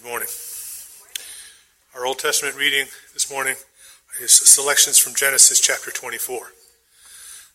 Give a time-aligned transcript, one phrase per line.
[0.00, 0.28] Good morning.
[1.92, 3.56] Our Old Testament reading this morning
[4.20, 6.52] is selections from Genesis chapter 24.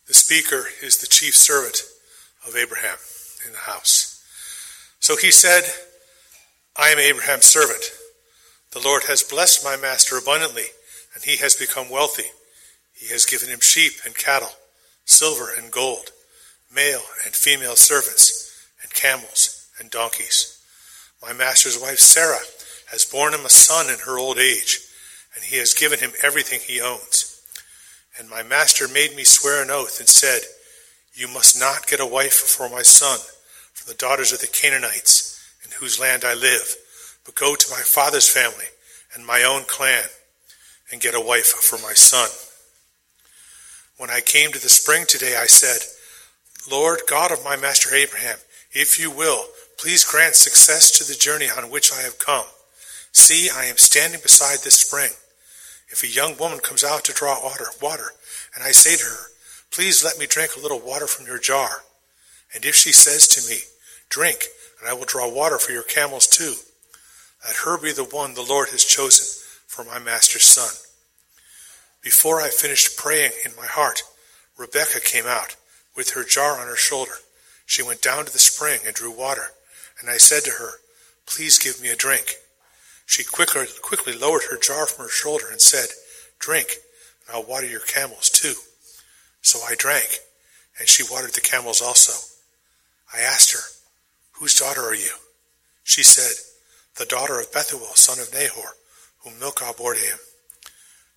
[0.06, 1.84] The speaker is the chief servant
[2.46, 2.98] of Abraham
[3.46, 4.22] in the house.
[5.00, 5.62] So he said,
[6.76, 7.92] I am Abraham's servant.
[8.72, 10.66] The Lord has blessed my master abundantly,
[11.14, 12.30] and he has become wealthy.
[12.92, 14.52] He has given him sheep and cattle,
[15.06, 16.10] silver and gold,
[16.74, 20.53] male and female servants, and camels and donkeys.
[21.24, 22.44] My master's wife Sarah
[22.90, 24.80] has borne him a son in her old age,
[25.34, 27.40] and he has given him everything he owns.
[28.18, 30.42] And my master made me swear an oath and said,
[31.14, 33.18] You must not get a wife for my son
[33.72, 36.76] from the daughters of the Canaanites in whose land I live,
[37.24, 38.66] but go to my father's family
[39.14, 40.04] and my own clan
[40.92, 42.28] and get a wife for my son.
[43.96, 45.80] When I came to the spring today, I said,
[46.70, 48.36] Lord God of my master Abraham,
[48.72, 49.46] if you will,
[49.78, 52.46] Please grant success to the journey on which I have come.
[53.12, 55.10] See, I am standing beside this spring.
[55.88, 58.10] If a young woman comes out to draw water, water,
[58.54, 59.30] and I say to her,
[59.70, 61.82] Please let me drink a little water from your jar.
[62.54, 63.60] And if she says to me,
[64.08, 64.44] Drink,
[64.80, 66.54] and I will draw water for your camels too,
[67.46, 69.26] let her be the one the Lord has chosen
[69.66, 70.72] for my master's son.
[72.02, 74.02] Before I finished praying in my heart,
[74.56, 75.56] Rebekah came out
[75.96, 77.14] with her jar on her shoulder.
[77.66, 79.50] She went down to the spring and drew water
[80.00, 80.80] and I said to her,
[81.26, 82.36] Please give me a drink.
[83.06, 85.88] She quickly, quickly lowered her jar from her shoulder and said,
[86.38, 86.76] Drink,
[87.26, 88.54] and I'll water your camels too.
[89.42, 90.18] So I drank,
[90.78, 92.12] and she watered the camels also.
[93.14, 93.60] I asked her,
[94.32, 95.10] Whose daughter are you?
[95.84, 96.32] She said,
[96.96, 98.76] The daughter of Bethuel, son of Nahor,
[99.22, 100.18] whom Milcah bore to him.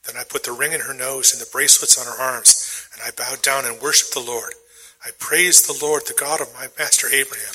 [0.06, 3.02] Then I put the ring in her nose and the bracelets on her arms, and
[3.06, 4.54] I bowed down and worshipped the Lord.
[5.06, 7.54] I praised the Lord, the God of my master Abraham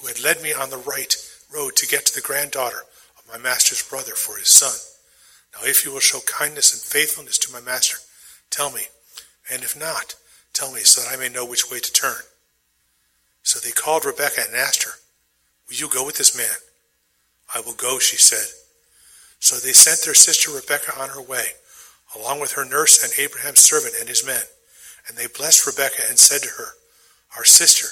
[0.00, 1.14] who had led me on the right
[1.52, 2.82] road to get to the granddaughter
[3.18, 4.74] of my master's brother for his son.
[5.54, 7.98] Now, if you will show kindness and faithfulness to my master,
[8.50, 8.82] tell me,
[9.50, 10.14] and if not,
[10.52, 12.22] tell me so that I may know which way to turn.
[13.42, 14.92] So they called Rebekah and asked her,
[15.68, 16.56] Will you go with this man?
[17.54, 18.46] I will go, she said.
[19.40, 21.54] So they sent their sister Rebekah on her way,
[22.14, 24.42] along with her nurse and Abraham's servant and his men.
[25.08, 26.74] And they blessed Rebekah and said to her,
[27.36, 27.88] Our sister,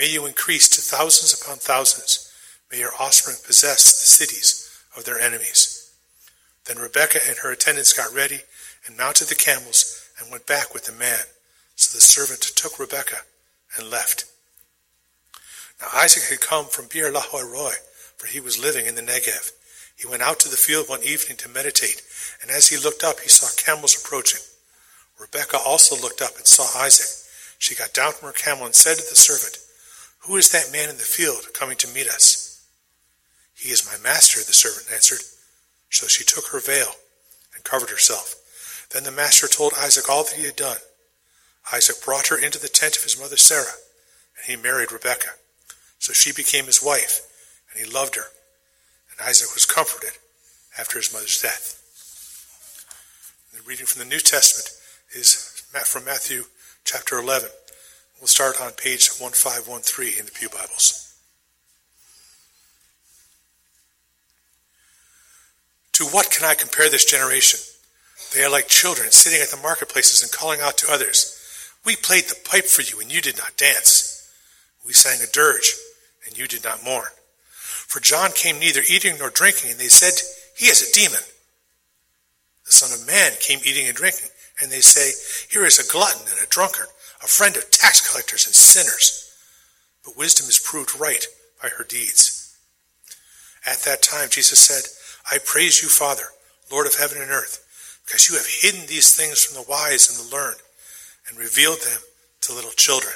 [0.00, 2.32] May you increase to thousands upon thousands.
[2.72, 4.66] May your offspring possess the cities
[4.96, 5.92] of their enemies.
[6.64, 8.38] Then Rebekah and her attendants got ready
[8.86, 11.28] and mounted the camels and went back with the man.
[11.76, 13.28] So the servant took Rebekah
[13.76, 14.24] and left.
[15.82, 17.74] Now Isaac had come from Beer Lahai Roi,
[18.16, 19.52] for he was living in the Negev.
[19.94, 22.00] He went out to the field one evening to meditate,
[22.40, 24.40] and as he looked up, he saw camels approaching.
[25.20, 27.28] Rebekah also looked up and saw Isaac.
[27.58, 29.58] She got down from her camel and said to the servant,
[30.20, 32.66] who is that man in the field coming to meet us?
[33.54, 35.20] He is my master, the servant answered.
[35.90, 36.92] So she took her veil
[37.54, 38.36] and covered herself.
[38.90, 40.78] Then the master told Isaac all that he had done.
[41.72, 43.76] Isaac brought her into the tent of his mother Sarah,
[44.36, 45.36] and he married Rebekah.
[45.98, 47.20] So she became his wife,
[47.70, 48.32] and he loved her.
[49.10, 50.18] And Isaac was comforted
[50.78, 51.76] after his mother's death.
[53.52, 54.70] The reading from the New Testament
[55.14, 56.44] is from Matthew
[56.84, 57.50] chapter 11.
[58.20, 61.14] We'll start on page 1513 in the Pew Bibles.
[65.92, 67.60] To what can I compare this generation?
[68.34, 71.34] They are like children sitting at the marketplaces and calling out to others,
[71.82, 74.30] We played the pipe for you, and you did not dance.
[74.86, 75.74] We sang a dirge,
[76.26, 77.08] and you did not mourn.
[77.54, 80.20] For John came neither eating nor drinking, and they said,
[80.58, 81.24] He is a demon.
[82.66, 84.28] The Son of Man came eating and drinking,
[84.60, 85.12] and they say,
[85.50, 86.88] Here is a glutton and a drunkard
[87.22, 89.34] a friend of tax collectors and sinners.
[90.04, 91.24] But wisdom is proved right
[91.62, 92.56] by her deeds.
[93.66, 94.84] At that time, Jesus said,
[95.30, 96.24] I praise you, Father,
[96.72, 100.18] Lord of heaven and earth, because you have hidden these things from the wise and
[100.18, 100.60] the learned
[101.28, 102.00] and revealed them
[102.42, 103.12] to little children.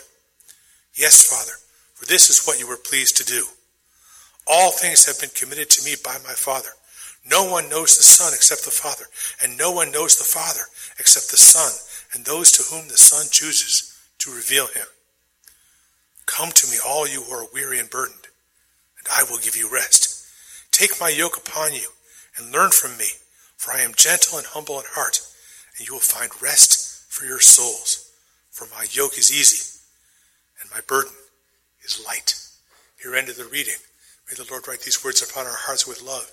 [0.94, 1.56] Yes, Father,
[1.94, 3.44] for this is what you were pleased to do.
[4.46, 6.68] All things have been committed to me by my Father.
[7.28, 9.06] No one knows the Son except the Father,
[9.42, 10.60] and no one knows the Father
[10.98, 11.72] except the Son,
[12.12, 14.86] and those to whom the Son chooses to reveal him.
[16.26, 18.26] Come to me, all you who are weary and burdened,
[18.98, 20.26] and I will give you rest.
[20.70, 21.88] Take my yoke upon you
[22.36, 23.06] and learn from me,
[23.56, 25.20] for I am gentle and humble in heart,
[25.78, 28.10] and you will find rest for your souls.
[28.50, 29.80] For my yoke is easy,
[30.60, 31.12] and my burden
[31.84, 32.34] is light.
[33.00, 33.74] Here ended the reading.
[34.28, 36.30] May the Lord write these words upon our hearts with love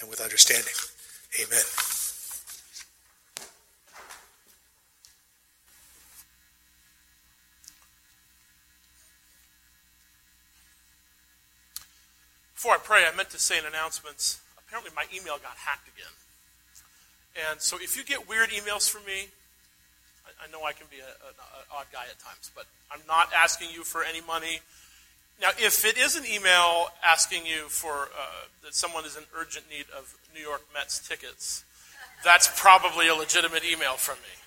[0.00, 0.74] and with understanding.
[1.40, 1.93] Amen.
[12.64, 16.08] Before I pray, I meant to say in announcements apparently my email got hacked again.
[17.50, 19.28] And so if you get weird emails from me,
[20.24, 21.36] I, I know I can be an
[21.70, 24.60] odd guy at times, but I'm not asking you for any money.
[25.42, 29.66] Now, if it is an email asking you for uh, that someone is in urgent
[29.68, 31.66] need of New York Mets tickets,
[32.24, 34.40] that's probably a legitimate email from me.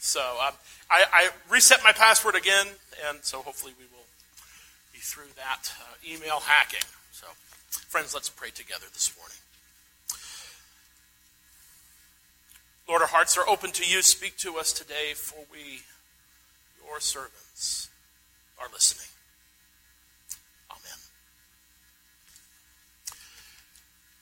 [0.00, 0.54] So um,
[0.90, 2.66] I, I, reset my password again,
[3.08, 4.06] and so hopefully we will
[5.00, 6.86] through that uh, email hacking.
[7.12, 7.26] So,
[7.88, 9.36] friends, let's pray together this morning.
[12.88, 14.02] Lord, our hearts are open to you.
[14.02, 15.82] Speak to us today, for we,
[16.84, 17.88] your servants,
[18.60, 19.06] are listening.
[20.70, 20.98] Amen.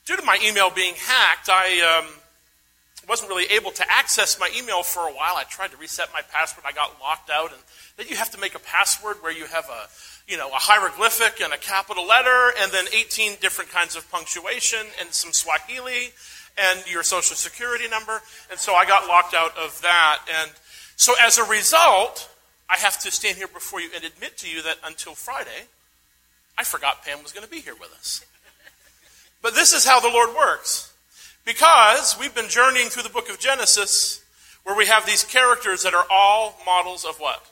[0.04, 2.06] Due to my email being hacked, I um,
[3.08, 5.34] wasn't really able to access my email for a while.
[5.36, 6.64] I tried to reset my password.
[6.68, 7.60] I got locked out, and
[7.96, 9.88] then you have to make a password where you have a
[10.28, 14.80] you know, a hieroglyphic and a capital letter, and then 18 different kinds of punctuation
[15.00, 16.12] and some Swahili
[16.58, 18.20] and your social security number.
[18.50, 20.20] And so I got locked out of that.
[20.42, 20.50] And
[20.96, 22.28] so as a result,
[22.68, 25.66] I have to stand here before you and admit to you that until Friday,
[26.58, 28.24] I forgot Pam was going to be here with us.
[29.40, 30.92] But this is how the Lord works.
[31.44, 34.22] Because we've been journeying through the book of Genesis,
[34.64, 37.46] where we have these characters that are all models of what?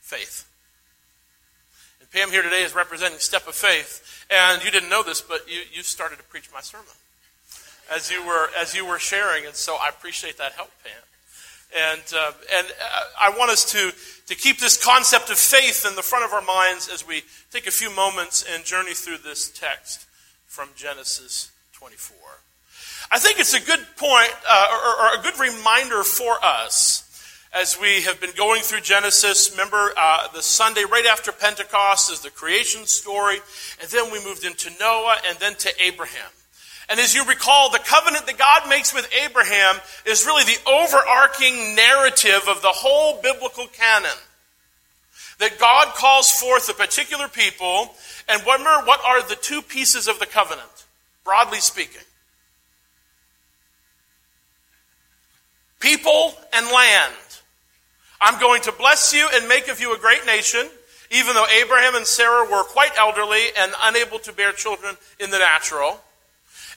[0.00, 0.46] Faith.
[2.14, 4.24] Pam here today is representing Step of Faith.
[4.30, 6.86] And you didn't know this, but you, you started to preach my sermon
[7.92, 10.92] as you were as you were sharing, and so I appreciate that help, Pam.
[11.76, 13.90] And uh, and uh, I want us to
[14.28, 17.66] to keep this concept of faith in the front of our minds as we take
[17.66, 20.06] a few moments and journey through this text
[20.46, 22.16] from Genesis 24.
[23.10, 27.03] I think it's a good point uh, or, or, a good reminder for us
[27.54, 29.52] as we have been going through Genesis.
[29.52, 33.38] Remember, uh, the Sunday right after Pentecost is the creation story,
[33.80, 36.30] and then we moved into Noah and then to Abraham.
[36.88, 41.76] And as you recall, the covenant that God makes with Abraham is really the overarching
[41.76, 44.10] narrative of the whole biblical canon.
[45.38, 47.94] That God calls forth a particular people,
[48.28, 50.84] and remember, what are the two pieces of the covenant,
[51.24, 52.02] broadly speaking?
[55.80, 57.14] People and land.
[58.24, 60.66] I'm going to bless you and make of you a great nation,
[61.10, 65.38] even though Abraham and Sarah were quite elderly and unable to bear children in the
[65.38, 66.00] natural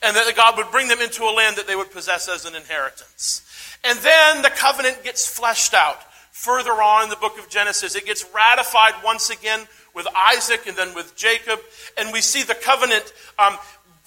[0.03, 2.53] and that God would bring them into a land that they would possess as an
[2.53, 3.43] inheritance.
[3.85, 6.03] And then the covenant gets fleshed out
[6.33, 7.95] further on in the book of Genesis.
[7.95, 9.61] It gets ratified once again
[9.95, 11.61] with Isaac and then with Jacob.
[11.97, 13.57] And we see the covenant um,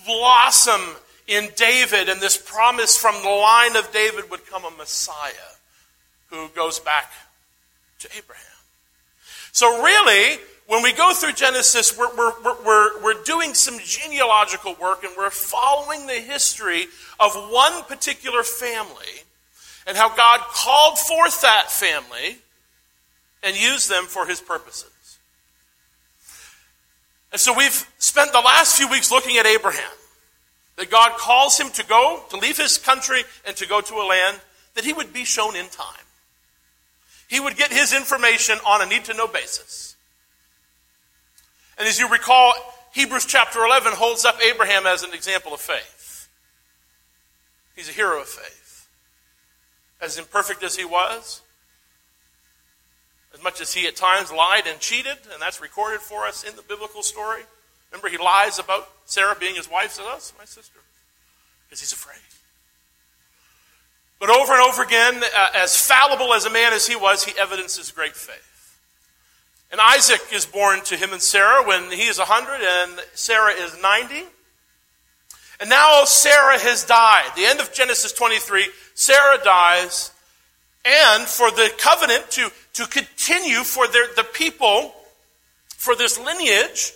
[0.05, 0.83] blossom
[1.27, 5.33] in David, and this promise from the line of David would come a Messiah
[6.29, 7.11] who goes back
[8.01, 8.45] to Abraham.
[9.53, 15.03] So, really, when we go through Genesis, we're, we're, we're, we're doing some genealogical work
[15.03, 16.87] and we're following the history
[17.19, 19.25] of one particular family
[19.87, 22.39] and how God called forth that family
[23.43, 25.19] and used them for his purposes.
[27.33, 29.91] And so we've spent the last few weeks looking at Abraham.
[30.77, 34.07] That God calls him to go, to leave his country, and to go to a
[34.07, 34.41] land
[34.75, 36.07] that he would be shown in time.
[37.31, 39.95] He would get his information on a need to know basis.
[41.79, 42.53] And as you recall,
[42.93, 46.29] Hebrews chapter 11 holds up Abraham as an example of faith.
[47.77, 48.89] He's a hero of faith.
[50.01, 51.41] As imperfect as he was,
[53.33, 56.57] as much as he at times lied and cheated, and that's recorded for us in
[56.57, 57.43] the biblical story.
[57.93, 60.81] Remember, he lies about Sarah being his wife, says, Oh, my sister,
[61.69, 62.19] because he's afraid.
[64.21, 67.33] But over and over again, uh, as fallible as a man as he was, he
[67.39, 68.79] evidences great faith.
[69.73, 73.81] And Isaac is born to him and Sarah when he is 100 and Sarah is
[73.81, 74.23] 90.
[75.61, 77.31] And now Sarah has died.
[77.35, 80.11] The end of Genesis 23, Sarah dies.
[80.85, 84.95] And for the covenant to, to continue for their, the people,
[85.69, 86.93] for this lineage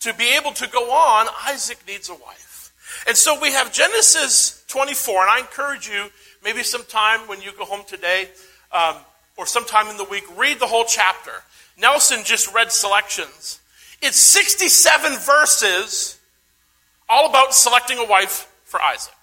[0.00, 2.72] to be able to go on, Isaac needs a wife.
[3.06, 6.06] And so we have Genesis 24, and I encourage you,
[6.44, 8.28] maybe sometime when you go home today,
[8.72, 8.96] um,
[9.36, 11.32] or sometime in the week, read the whole chapter.
[11.78, 13.60] Nelson just read selections.
[14.02, 16.18] It's 67 verses
[17.08, 19.14] all about selecting a wife for Isaac.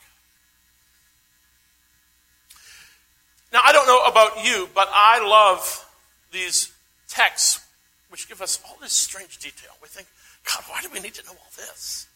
[3.53, 5.85] Now, I don't know about you, but I love
[6.31, 6.73] these
[7.07, 7.65] texts
[8.09, 9.71] which give us all this strange detail.
[9.81, 10.07] We think,
[10.43, 12.07] God, why do we need to know all this?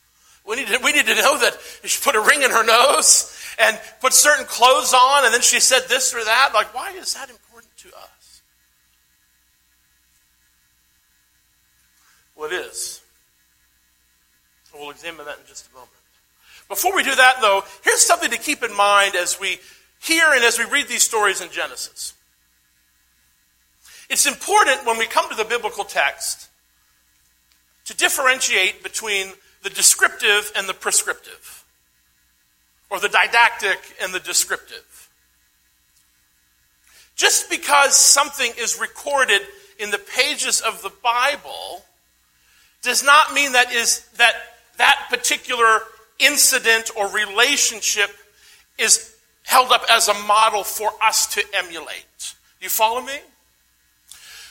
[0.46, 3.36] We need, to, we need to know that she put a ring in her nose
[3.60, 6.52] and put certain clothes on, and then she said this or that.
[6.54, 8.42] Like, why is that important to us?
[12.36, 12.50] Well.
[14.80, 15.92] We'll examine that in just a moment.
[16.70, 19.60] Before we do that, though, here's something to keep in mind as we
[20.02, 22.14] hear and as we read these stories in Genesis.
[24.10, 26.48] It's important when we come to the biblical text
[27.86, 31.64] to differentiate between the descriptive and the prescriptive,
[32.90, 35.10] or the didactic and the descriptive.
[37.16, 39.42] Just because something is recorded
[39.78, 41.84] in the pages of the Bible
[42.82, 44.34] does not mean that is that
[44.78, 45.82] that particular
[46.20, 48.10] incident or relationship
[48.78, 49.14] is
[49.44, 52.36] held up as a model for us to emulate.
[52.62, 53.18] You follow me?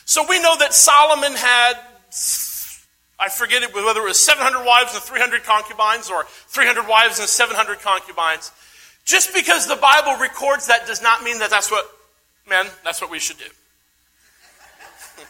[0.05, 1.75] So we know that Solomon had,
[3.21, 7.29] I forget it, whether it was 700 wives and 300 concubines or 300 wives and
[7.29, 8.53] 700 concubines.
[9.05, 11.91] Just because the Bible records that does not mean that that's what,
[12.49, 13.45] men, that's what we should do.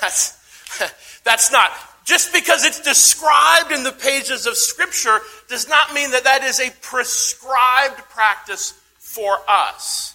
[0.00, 0.38] that's,
[1.24, 1.72] that's not.
[2.04, 6.60] Just because it's described in the pages of Scripture does not mean that that is
[6.60, 10.14] a prescribed practice for us.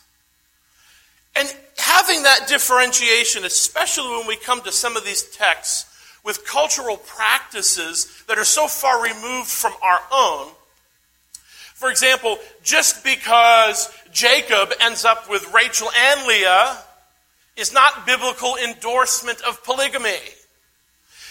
[1.36, 5.92] And having that differentiation, especially when we come to some of these texts
[6.25, 10.51] with cultural practices that are so far removed from our own.
[11.75, 16.77] For example, just because Jacob ends up with Rachel and Leah
[17.55, 20.17] is not biblical endorsement of polygamy.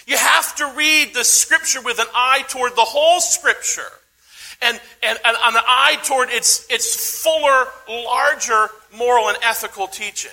[0.07, 3.91] You have to read the scripture with an eye toward the whole scripture
[4.63, 10.31] and, and, and an eye toward its, its fuller, larger moral and ethical teaching.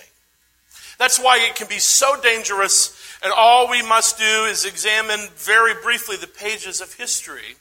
[0.98, 5.74] That's why it can be so dangerous, and all we must do is examine very
[5.82, 7.56] briefly the pages of history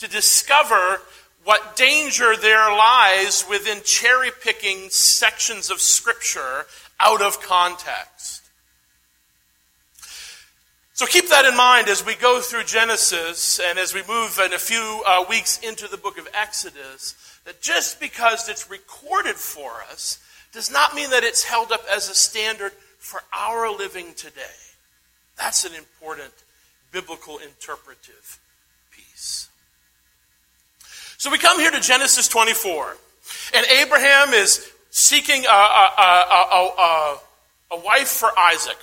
[0.00, 1.00] to discover
[1.44, 6.66] what danger there lies within cherry picking sections of Scripture
[6.98, 8.42] out of context.
[10.94, 14.52] So keep that in mind as we go through Genesis and as we move in
[14.52, 19.82] a few uh, weeks into the book of Exodus, that just because it's recorded for
[19.90, 20.18] us
[20.52, 24.63] does not mean that it's held up as a standard for our living today.
[25.36, 26.32] That's an important
[26.92, 28.38] biblical interpretive
[28.90, 29.48] piece.
[31.18, 32.96] So we come here to Genesis 24,
[33.54, 37.18] and Abraham is seeking a, a, a,
[37.72, 38.76] a wife for Isaac.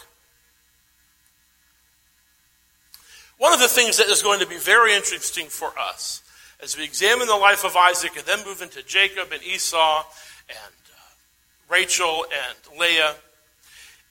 [3.37, 6.21] One of the things that is going to be very interesting for us
[6.61, 10.03] as we examine the life of Isaac and then move into Jacob and Esau
[10.47, 13.15] and uh, Rachel and Leah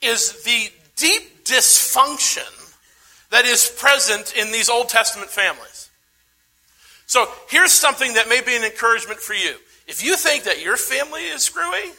[0.02, 2.48] is the deep dysfunction
[3.30, 5.90] that is present in these Old Testament families.
[7.06, 9.56] So here's something that may be an encouragement for you.
[9.86, 11.92] If you think that your family is screwy,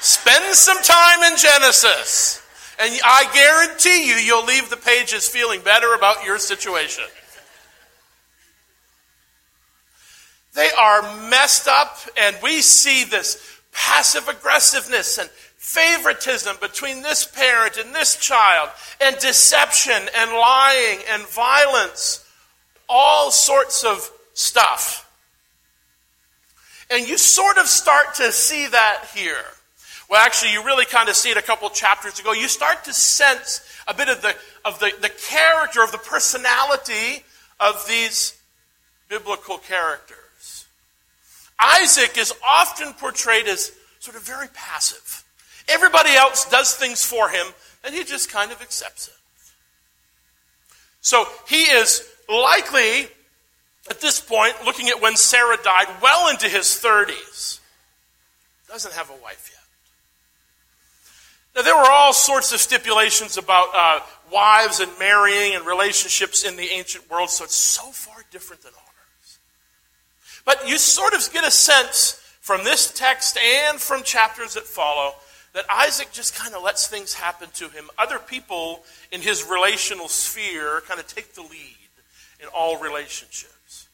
[0.00, 2.42] spend some time in Genesis.
[2.80, 7.04] And I guarantee you, you'll leave the pages feeling better about your situation.
[10.54, 15.28] They are messed up, and we see this passive aggressiveness and
[15.60, 22.26] favoritism between this parent and this child, and deception and lying and violence,
[22.88, 25.06] all sorts of stuff.
[26.90, 29.44] And you sort of start to see that here.
[30.08, 32.32] Well, actually, you really kind of see it a couple chapters ago.
[32.32, 37.22] You start to sense a bit of the, of the, the character, of the personality
[37.60, 38.34] of these
[39.10, 40.64] biblical characters.
[41.60, 45.22] Isaac is often portrayed as sort of very passive.
[45.68, 47.46] Everybody else does things for him,
[47.84, 49.14] and he just kind of accepts it.
[51.00, 53.08] So he is likely,
[53.88, 57.58] at this point, looking at when Sarah died, well into his 30s.
[58.68, 59.60] Doesn't have a wife yet.
[61.56, 64.00] Now, there were all sorts of stipulations about uh,
[64.32, 68.72] wives and marrying and relationships in the ancient world, so it's so far different than
[68.72, 69.38] ours.
[70.44, 75.14] But you sort of get a sense from this text and from chapters that follow
[75.52, 77.90] that Isaac just kind of lets things happen to him.
[77.98, 81.76] Other people in his relational sphere kind of take the lead
[82.40, 83.88] in all relationships.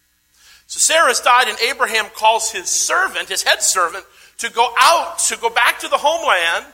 [0.66, 4.04] So Sarah's died, and Abraham calls his servant, his head servant,
[4.38, 6.66] to go out, to go back to the homeland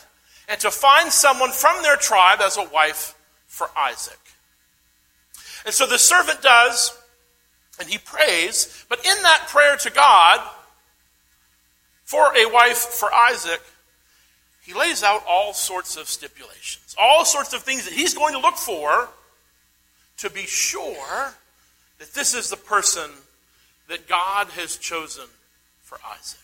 [0.49, 3.15] and to find someone from their tribe as a wife
[3.47, 4.19] for Isaac.
[5.65, 6.99] And so the servant does,
[7.79, 10.41] and he prays, but in that prayer to God
[12.05, 13.61] for a wife for Isaac,
[14.63, 18.41] he lays out all sorts of stipulations, all sorts of things that he's going to
[18.41, 19.09] look for
[20.19, 21.35] to be sure
[21.99, 23.11] that this is the person
[23.89, 25.25] that God has chosen
[25.83, 26.39] for Isaac.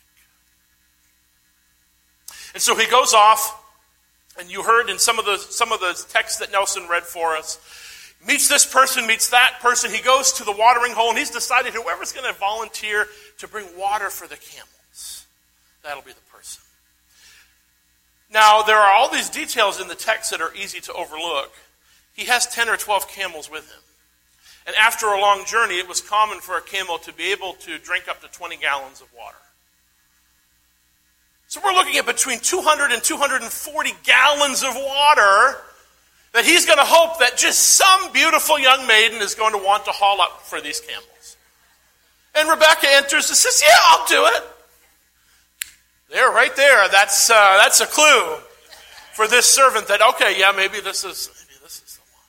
[2.54, 3.64] And so he goes off
[4.38, 7.36] and you heard in some of the some of the texts that Nelson read for
[7.36, 7.58] us,
[8.26, 9.90] meets this person, meets that person.
[9.90, 13.06] He goes to the watering hole, and he's decided whoever's going to volunteer
[13.38, 15.26] to bring water for the camels,
[15.82, 16.62] that'll be the person.
[18.30, 21.52] Now, there are all these details in the text that are easy to overlook.
[22.12, 23.80] He has 10 or 12 camels with him.
[24.66, 27.78] And after a long journey, it was common for a camel to be able to
[27.78, 29.38] drink up to 20 gallons of water.
[31.46, 35.56] So we're looking at between 200 and 240 gallons of water
[36.34, 39.86] that he's going to hope that just some beautiful young maiden is going to want
[39.86, 41.36] to haul up for these camels.
[42.34, 44.44] And Rebecca enters and says, Yeah, I'll do it.
[46.10, 48.38] There, right there, that's, uh, that's a clue
[49.12, 52.24] for this servant that, okay, yeah, maybe this is, maybe this is the one.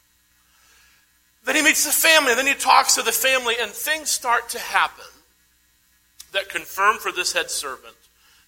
[1.46, 4.50] Then he meets the family, and then he talks to the family, and things start
[4.50, 5.06] to happen
[6.34, 7.96] that confirm for this head servant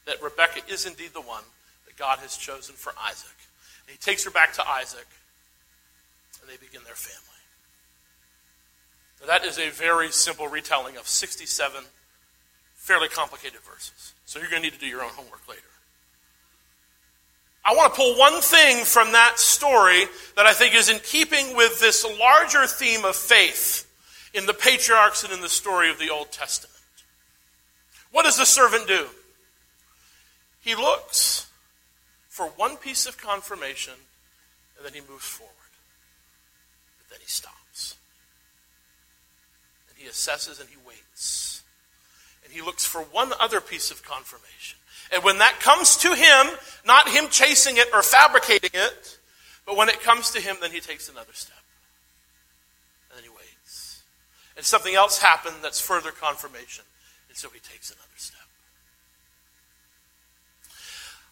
[0.05, 1.43] that Rebecca is indeed the one
[1.85, 3.29] that God has chosen for Isaac.
[3.87, 5.07] And he takes her back to Isaac,
[6.41, 7.21] and they begin their family.
[9.21, 11.83] Now, that is a very simple retelling of 67
[12.81, 14.15] fairly complicated verses.
[14.25, 15.61] So you're going to need to do your own homework later.
[17.63, 21.55] I want to pull one thing from that story that I think is in keeping
[21.55, 23.87] with this larger theme of faith
[24.33, 26.73] in the patriarchs and in the story of the Old Testament.
[28.11, 29.05] What does the servant do?
[30.61, 31.47] He looks
[32.29, 33.93] for one piece of confirmation
[34.75, 35.53] and then he moves forward.
[36.97, 37.95] But then he stops.
[39.87, 41.50] And he assesses and he waits.
[42.51, 44.77] He looks for one other piece of confirmation.
[45.13, 49.17] And when that comes to him, not him chasing it or fabricating it,
[49.65, 51.57] but when it comes to him, then he takes another step.
[53.09, 54.03] And then he waits.
[54.55, 56.85] And something else happened that's further confirmation.
[57.29, 58.39] And so he takes another step.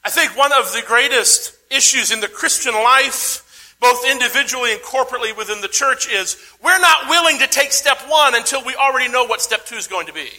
[0.03, 5.35] I think one of the greatest issues in the Christian life, both individually and corporately
[5.35, 9.25] within the church, is we're not willing to take step one until we already know
[9.25, 10.29] what step two is going to be.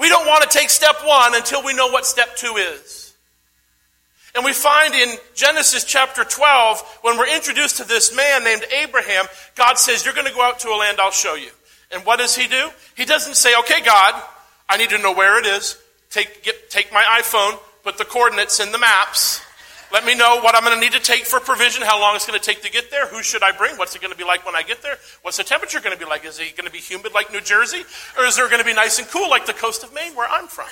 [0.00, 3.14] We don't want to take step one until we know what step two is.
[4.34, 9.26] And we find in Genesis chapter 12, when we're introduced to this man named Abraham,
[9.56, 11.50] God says, You're going to go out to a land I'll show you.
[11.92, 12.70] And what does he do?
[12.96, 14.22] He doesn't say, Okay, God,
[14.68, 15.76] I need to know where it is
[16.10, 19.40] take, get, take my iPhone, put the coordinates in the maps.
[19.92, 22.26] Let me know what I'm going to need to take for provision, how long it's
[22.26, 24.24] going to take to get there, who should I bring, what's it going to be
[24.24, 26.24] like when I get there, what's the temperature going to be like?
[26.24, 27.82] Is it going to be humid like New Jersey,
[28.16, 30.28] or is it going to be nice and cool like the coast of Maine where
[30.30, 30.68] I'm from?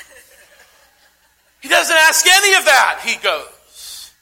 [1.60, 3.00] He doesn't ask any of that.
[3.04, 4.12] He goes.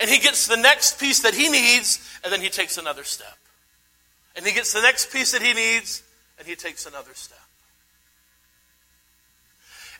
[0.00, 3.36] And he gets the next piece that he needs, and then he takes another step.
[4.34, 6.02] And he gets the next piece that he needs,
[6.38, 7.38] and he takes another step.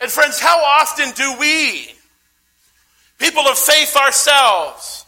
[0.00, 1.94] And friends, how often do we,
[3.18, 5.04] people of faith ourselves,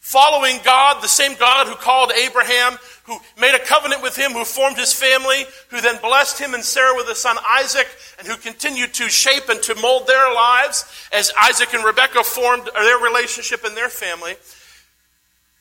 [0.00, 4.44] following God, the same God who called Abraham, who made a covenant with him, who
[4.44, 8.36] formed his family, who then blessed him and Sarah with a son Isaac, and who
[8.36, 13.64] continued to shape and to mold their lives as Isaac and Rebekah formed their relationship
[13.64, 14.34] and their family.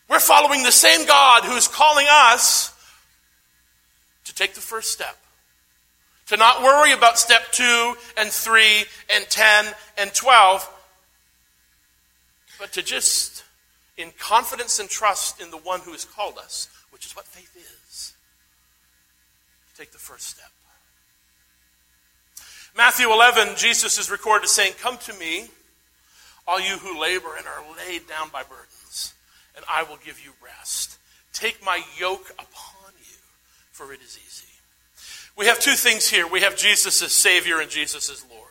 [0.10, 2.74] We're following the same God who is calling us
[4.26, 5.18] to take the first step
[6.32, 9.66] to not worry about step two and three and 10
[9.98, 10.70] and 12,
[12.62, 13.44] but to just,
[13.98, 17.58] in confidence and trust in the one who has called us, which is what faith
[17.58, 18.14] is,
[19.76, 20.52] take the first step.
[22.78, 25.48] Matthew 11, Jesus is recorded as saying, Come to me,
[26.48, 29.16] all you who labor and are laid down by burdens,
[29.56, 31.00] and I will give you rest.
[31.34, 33.18] Take my yoke upon you,
[33.72, 34.46] for it is easy.
[35.36, 36.28] We have two things here.
[36.28, 38.51] We have Jesus as Savior and Jesus as Lord.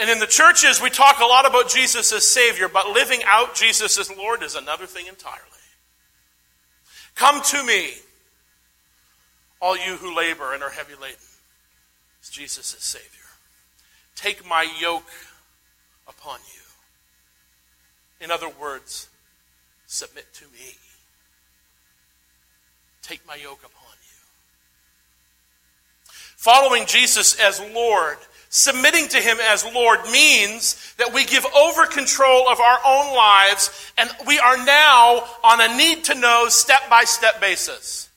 [0.00, 3.54] And in the churches, we talk a lot about Jesus as Savior, but living out
[3.54, 5.44] Jesus as Lord is another thing entirely.
[7.16, 7.90] Come to me,
[9.60, 11.18] all you who labor and are heavy laden.
[12.30, 13.06] Jesus as Savior.
[14.16, 15.10] Take my yoke
[16.08, 16.62] upon you.
[18.24, 19.10] In other words,
[19.86, 20.76] submit to me.
[23.02, 24.16] Take my yoke upon you.
[26.36, 28.16] Following Jesus as Lord,
[28.50, 33.92] submitting to Him as Lord means that we give over control of our own lives
[33.96, 38.10] and we are now on a need to know step by step basis.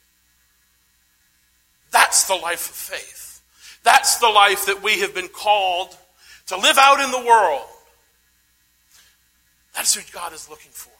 [1.92, 3.42] That's the life of faith.
[3.84, 5.96] That's the life that we have been called
[6.48, 7.62] to live out in the world.
[9.76, 10.92] That's what God is looking for.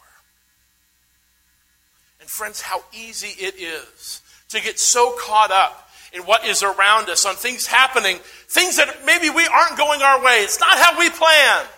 [2.20, 5.83] And friends, how easy it is to get so caught up
[6.14, 10.22] in what is around us, on things happening, things that maybe we aren't going our
[10.24, 10.42] way.
[10.44, 11.68] It's not how we planned.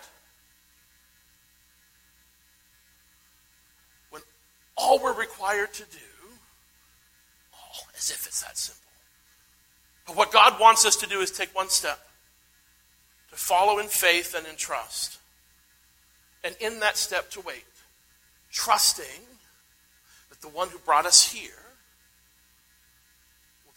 [4.11, 4.22] When
[4.77, 5.99] all we're required to do.
[7.55, 8.83] Oh, as if it's that simple.
[10.07, 11.99] But what God wants us to do is take one step
[13.31, 15.18] to follow in faith and in trust.
[16.44, 17.64] And in that step to wait,
[18.53, 19.25] trusting
[20.29, 21.66] that the one who brought us here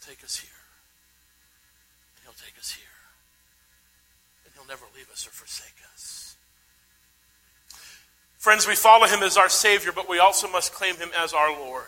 [0.00, 0.50] will take us here.
[2.16, 2.86] And he'll take us here.
[4.44, 6.36] And he'll never leave us or forsake us.
[8.38, 11.52] Friends, we follow him as our Savior, but we also must claim him as our
[11.52, 11.84] Lord.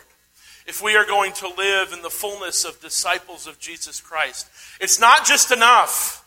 [0.67, 4.47] If we are going to live in the fullness of disciples of Jesus Christ,
[4.79, 6.23] it's not just enough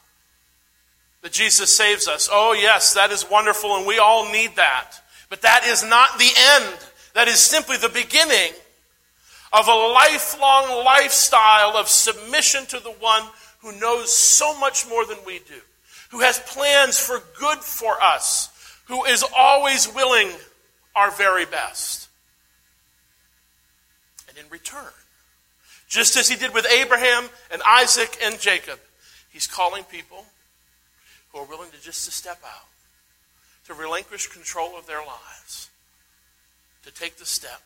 [1.22, 2.28] that Jesus saves us.
[2.30, 4.92] Oh, yes, that is wonderful, and we all need that.
[5.28, 6.76] But that is not the end.
[7.14, 8.52] That is simply the beginning
[9.52, 13.22] of a lifelong lifestyle of submission to the one
[13.60, 15.60] who knows so much more than we do,
[16.10, 18.48] who has plans for good for us,
[18.86, 20.28] who is always willing
[20.94, 22.08] our very best.
[24.28, 24.92] And in return,
[25.88, 28.78] just as he did with Abraham and Isaac and Jacob,
[29.30, 30.24] he's calling people
[31.32, 32.66] who are willing to just to step out,
[33.66, 35.70] to relinquish control of their lives,
[36.84, 37.62] to take the step,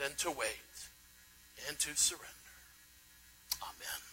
[0.00, 0.88] than to wait
[1.68, 2.26] and to surrender.
[3.62, 4.09] Amen.